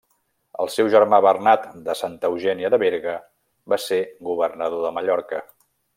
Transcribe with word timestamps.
El 0.63 0.69
seu 0.75 0.87
germà 0.93 1.19
Bernat 1.25 1.67
de 1.89 1.95
Santa 2.01 2.31
Eugènia 2.33 2.71
de 2.75 2.79
Berga 2.85 3.13
va 3.75 3.79
ser 3.85 4.01
governador 4.31 4.87
de 4.87 4.95
Mallorca. 4.97 5.45